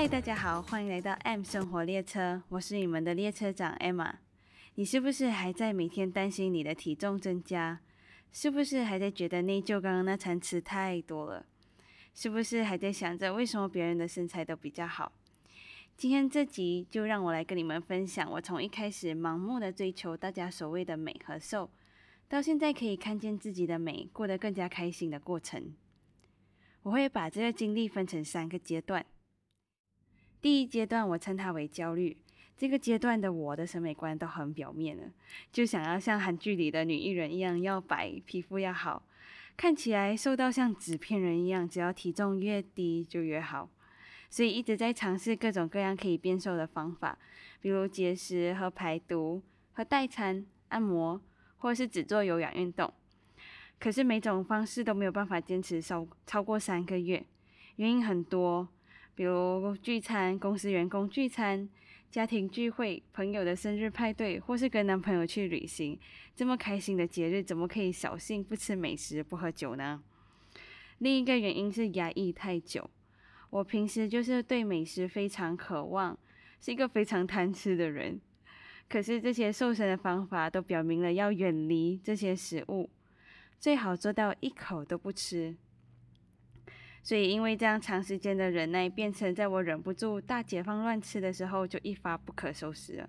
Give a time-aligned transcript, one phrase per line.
[0.00, 4.14] 嗨，大家好，欢迎来到 M 生活列车，我是你们的列车长 Emma。
[4.76, 7.80] 你是不是还在每天担心你的体重增加？
[8.30, 11.44] 是不是还在觉得内疚刚刚那餐吃太多了？
[12.14, 15.10] 是不是还在想着为什么别人的身材都比较好？
[15.96, 21.68] 今天这集就让我来跟你们分享，我从一开始盲目的追求大家所谓的美和瘦，
[22.28, 25.74] 到现在可以看见自己的美，过得更加开心的过程。
[26.84, 29.04] 我会把这个经历分成三个阶段。
[30.40, 32.16] 第一阶段，我称它为焦虑。
[32.56, 35.04] 这个阶段的我的审美观都很表面了，
[35.52, 39.04] 就想要像韩剧里的女艺人一样，要白，皮肤要好，
[39.56, 43.70] 看起来瘦到像纸片人一样，只要体重越低就越好。
[44.28, 47.16] 所以一直在尝试各种各样可以变瘦的方法，
[47.60, 49.40] 比如节食和排毒、
[49.72, 51.20] 和代餐、按摩，
[51.58, 52.92] 或是只做有氧运动。
[53.78, 57.24] 可是每种方式都没有办法坚持超超过三个月，
[57.76, 58.68] 原因很多，
[59.18, 61.68] 比如聚餐、公司员工聚餐、
[62.08, 65.98] 家庭聚会、朋友的生日派对，或是跟男朋友去旅行，
[66.36, 70.00] 这么开心的节日，怎么可以扫兴不吃美食不喝酒呢？
[70.98, 72.88] 另一个原因是压抑太久。
[73.50, 76.16] 我平时就是对美食非常渴望，
[76.60, 78.20] 是一个非常贪吃的人。
[78.88, 82.88] 可是这些瘦身的方法都表明了要远离这些食物，
[83.58, 85.56] 最好做到一口都不吃。
[87.08, 93.08] 所以因为这样长时间的忍耐，变成在我忍不住大解放乱吃的时候，就一发不可收拾了。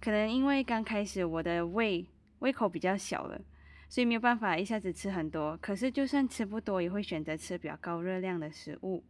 [0.00, 2.06] 可能因为刚开始我的胃
[2.38, 3.42] 胃口比较小了，
[3.88, 5.56] 所以没有办法一下子吃很多。
[5.56, 9.02] 可是就算吃不多，也会选择吃比较高热量的食物。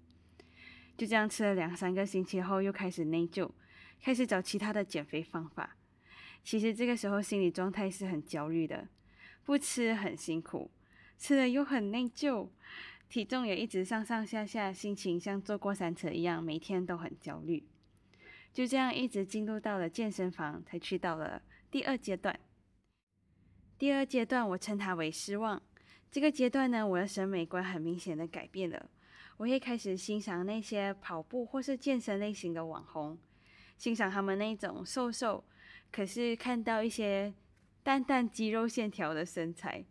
[0.96, 3.50] 就这样吃了两三个星期后，又开始内疚，
[4.02, 5.76] 开始找其他的减肥方法。
[6.42, 8.88] 其实这个时候心理状态是很焦虑的，
[9.44, 10.70] 不吃很辛苦，
[11.18, 12.48] 吃了又很内疚，
[13.08, 17.66] 体重也一直上上下下，心情像坐过山车一样，每天都很焦虑。
[18.52, 22.38] 就这样一直进入到了健身房，才去到了第二阶段。
[23.78, 25.62] 第二阶段我称它为失望。
[26.10, 28.90] 这个阶段呢，我的审美观很明显的改变了。
[29.36, 33.16] 我会开始欣赏那些跑步或是健身类型的网红，
[33.76, 35.44] 欣赏他们那种瘦瘦，
[35.92, 37.32] 可是看到一些
[37.82, 39.84] 淡淡肌肉线条的身材，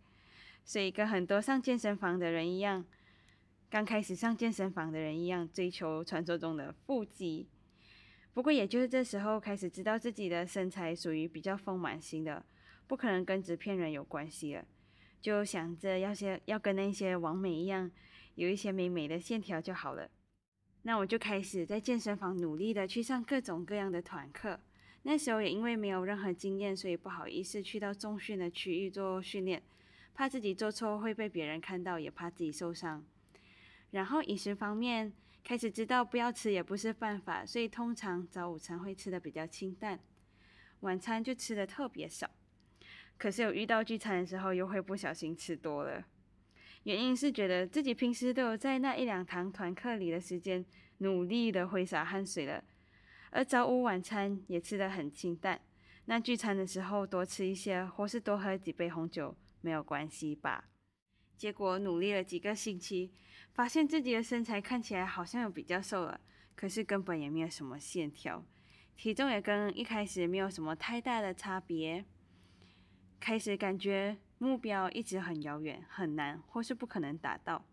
[0.66, 2.86] 所以跟很多上健身房的人一样，
[3.70, 7.50] 刚开始上健身房的人一样，追求传说中的腹肌。
[8.34, 12.46] 不过也就是这时候开始知道自己的身材属于比较丰满型的，
[12.88, 14.66] 不可能跟纸片人有关系了，
[15.20, 17.92] 就想着要些要跟那些完美一样。
[18.36, 20.12] 有一些美美的线条就好了，
[20.84, 24.60] 那我就开始在健身房努力的去上各种各样的团课。
[25.02, 29.64] 那时候也因为没有任何经验，所以不好意思去到重训的区域做训练，
[30.14, 33.04] 怕自己做错会被别人看到，也怕自己受伤。
[33.98, 35.12] 然后饮食方面
[35.44, 40.00] 开始知道不要吃也不是办法，所以通常早午餐会吃的比较清淡，
[40.82, 42.30] 晚餐就吃的特别少。
[43.18, 46.06] 可是有遇到聚餐的时候，又会不小心吃多了。
[46.84, 50.64] 原因是觉得自己平时都有在那一两堂团课里的时间
[51.00, 52.64] 努力的挥洒汗水了，
[53.32, 55.60] 而早午晚餐也吃得很清淡。
[56.06, 60.66] 那聚餐的时候多吃一些，或是多喝几杯红酒没有关系吧？
[61.36, 63.12] 结果努力了几个星期，
[63.58, 66.22] 发现自己的身材看起来好像有比较瘦了，
[66.56, 68.46] 可是根本也没有什么线条，
[68.96, 72.06] 体重也跟一开始没有什么太大的差别，
[73.20, 74.18] 开始感觉。
[74.38, 77.66] 目标一直很遥远，很难，或是不可能达到，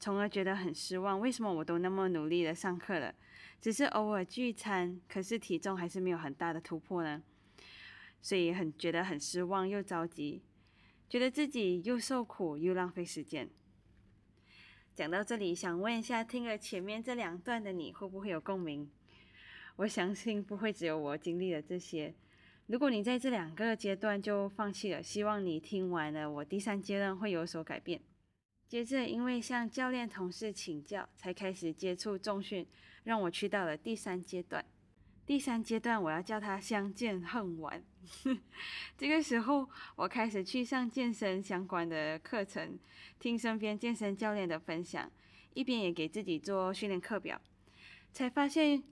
[0.00, 1.20] 从而觉得很失望。
[1.20, 3.14] 为什么我都那么努力的上课了，
[3.60, 7.22] 只是偶尔聚餐，可是体重还是没有很大的突破呢？
[8.20, 10.42] 所以很觉得很失望，又着急，
[11.08, 13.48] 觉得自己又受苦又浪费时间。
[14.96, 18.90] 讲到这里，想问一下，听了前面这两段的你会不会有共鸣？
[19.76, 22.14] 我相信不会只有我经历了这些。
[22.66, 28.00] 如果你在这两个阶段就放弃了，希望你听完了我第三阶段会有所改变。
[28.66, 32.66] 接着，因为向教练同事请教，才开始接触重训，
[33.04, 34.64] 让我去到了第三阶段。
[35.26, 37.84] 第三阶段我要叫它相见恨晚。
[38.96, 42.78] 这个时候，我开始去上健身相关的课程，
[43.18, 45.10] 听身边健身教练的分享，
[45.54, 47.40] 一边也给自己做训练课表，
[48.12, 48.82] 才发现。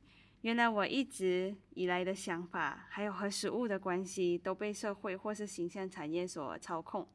[0.43, 7.09] 原来我一直以来的想法，还有和食物的关系，都被社会或是形象产业所操控。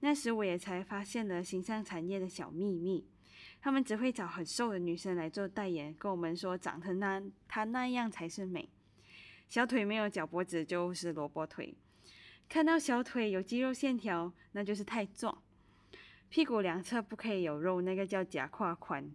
[0.00, 3.06] 那时我也才发现了形象产业的小秘密，
[3.58, 8.68] 他们只会找很瘦的女生来做代言，跟我们说长成那她那样才是美，
[9.48, 11.74] 小腿没有脚脖子就是萝卜腿，
[12.48, 15.42] 看到小腿有肌肉线条那就是太壮，
[16.28, 19.10] 屁股两侧不可以有肉，那个叫假胯宽。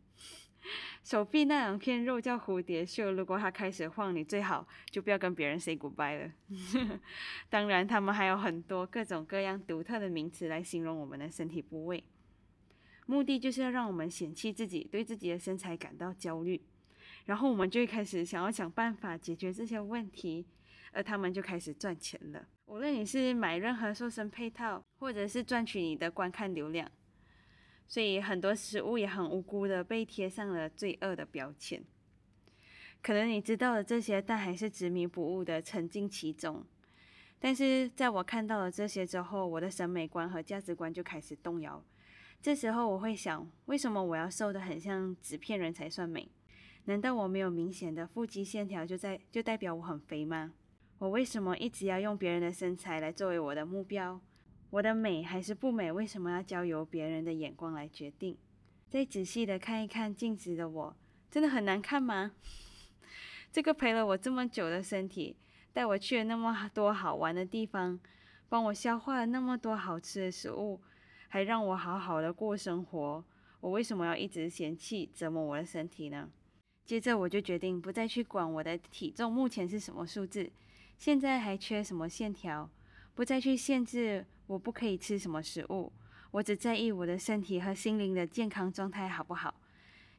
[1.04, 6.32] 手臂那两片肉叫蝴蝶袖，如果它开始晃，你最好就不要跟别人 say goodbye 了。
[7.50, 12.04] 当然，他们还有很多各种各样独特的名词来形容我们的身体部位，
[13.08, 16.62] 目的就是要让我们嫌弃自己，对自己的身材感到焦虑，
[17.26, 20.46] 然后我们就开始想要想办法解决这些问题，
[20.92, 22.48] 而他们就开始赚钱了。
[22.66, 26.90] 无论你是买任何瘦身配套，或者是赚取你的观看流量。
[27.88, 31.84] 所以很多食物也很无辜的被贴上了罪恶的标签。
[33.02, 36.66] 可能你知道了这些，但还是执迷不悟的沉浸其中。
[37.40, 41.84] 但是在我看到了这些之后，我的审美观和价值观就开始动摇。
[42.42, 46.30] 这时候我会想，为什么我要瘦的很像纸片人才算美？
[46.86, 50.54] 难道我没有明显的腹肌线条就在就代表我很肥吗？
[50.98, 54.20] 我为什么一直要用别人的身材来作为我的目标？
[54.72, 55.92] 我的美还是不美？
[55.92, 58.38] 为什么要交由别人的眼光来决定？
[58.90, 60.96] 再仔细的看一看镜子的我，
[61.30, 62.32] 真的很难看吗？
[63.52, 65.38] 这个陪了我这么久的身体，
[65.74, 68.00] 带我去了那么多好玩的地方，
[68.50, 70.82] 帮我消化了那么多好吃的食物，
[71.28, 73.24] 还让我好好的过生活，
[73.60, 76.30] 我为什么要一直嫌弃折磨我的身体呢？
[76.86, 80.52] 接着我就决定不再去管我的体重目前是什么数字，
[80.98, 82.70] 现在还缺什么线条，
[83.16, 84.26] 不再去限制。
[84.48, 85.90] 我不可以吃什么食物，
[86.32, 89.54] 我只在意我的身体和心灵的健康状态好不好？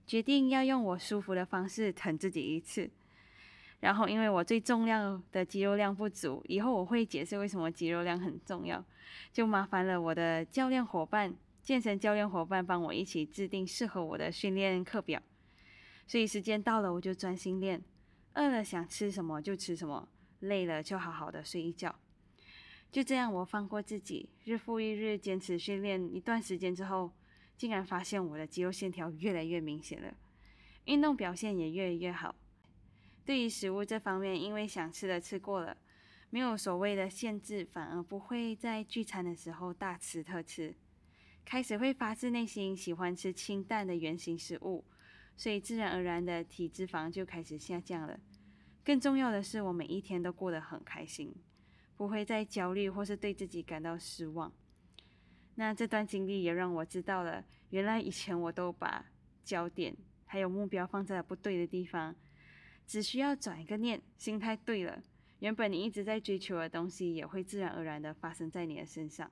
[0.06, 2.88] 决定要用我舒服的方式疼自己一次。
[3.80, 8.82] 然后，因为我最重要的肌肉量不足，以后我会解释为什么肌肉量很重要。
[9.34, 15.20] 就麻烦了我的教练伙伴，健身教练伙伴帮我一起制定适合我的训练课表。
[16.12, 17.82] 所以时间到了，我就专心练。
[18.34, 20.06] 饿了想吃什么就吃什么，
[20.40, 21.98] 累了就好好的睡一觉。
[22.90, 27.12] 就这样，我放过自己，日复一日坚持训练一段时间之后，
[27.56, 30.14] 竟然发现我的肌肉线条越来越明显了，
[30.84, 32.34] 运动表现也越来越好。
[33.24, 35.78] 对于食物这方面，因为想吃的吃过了，
[36.28, 40.74] 没有所谓的限制，反而不会在聚餐的时候大吃特吃，
[41.42, 44.84] 开始会发自内心喜欢吃清淡的原形食物，
[45.36, 48.18] 所以自然而然的体脂肪就开始下降了。
[48.84, 51.34] 更重要的是，我每一天都过得很开心。
[51.94, 54.52] 不会再焦虑或是对自己感到失望。
[55.54, 59.06] 那这段经历也让我知道了，原来以前我都把
[59.44, 59.94] 焦点
[60.24, 62.16] 还有目标放在了不对的地方。
[62.86, 65.00] 只需要转一个念，心态对了，
[65.38, 69.30] 原本你一直在追求的东西也会自然而然的发生在你的身上。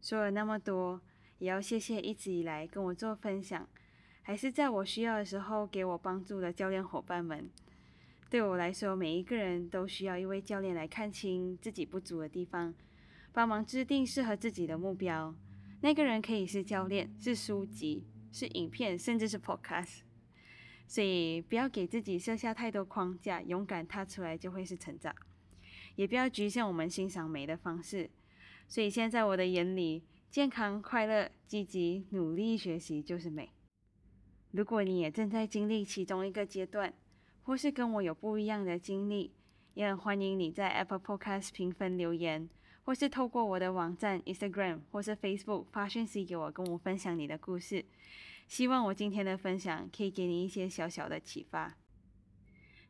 [0.00, 1.00] 说了那么多，
[1.38, 3.68] 也要谢谢一直以来跟我做分享，
[4.22, 7.50] 还是在我需要的时候给我帮助的教练伙伴们。
[8.30, 12.72] 对我来说，每一个人都需要一位教练来看清自己不足的地方，
[13.32, 15.34] 帮忙制定适合自己的目标。
[15.82, 20.00] 那个人可以是教练，是书籍，是影片，甚至是 podcast。
[20.86, 25.14] 所以不要给自己设下太多框架，勇敢踏出来就会是成长。
[25.96, 28.08] 也不要局限我们欣赏美的方式。
[28.66, 33.50] 所以现在我的眼里，健康、快乐、积极、努力学习就是美。
[34.52, 36.92] 如果你也正在经历其中一个阶段，
[37.42, 39.32] 或是跟我有不一样的经历，
[39.74, 42.48] 也很欢迎你在 Apple Podcast 评分留言，
[42.84, 47.84] 或是透过我的网站、Instagram 或是 Facebook 发讯息给我，跟我分享你的故事。
[48.46, 51.74] 希望我今天的分享可以给你一些小小的启发。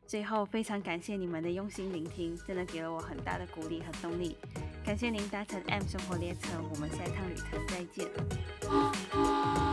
[0.05, 4.35] 最后，非常感谢你们的用心聆听，真的给了我很大的鼓励和动力。
[4.83, 9.72] 感谢您搭乘 M 生活列车，我们下一趟旅程再见。